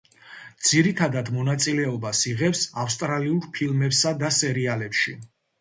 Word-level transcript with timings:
ძირითადად 0.69 1.27
მონაწილეობას 1.35 2.23
იღებს 2.33 2.63
ავსტრალიურ 2.85 3.47
ფილმებსა 3.59 4.15
და 4.25 4.37
სერიალებში. 4.43 5.19